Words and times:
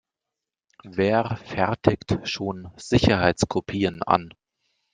Wer 0.83 1.35
fertigt 1.45 2.27
schon 2.27 2.71
Sicherheitskopien 2.75 4.01
an? 4.01 4.33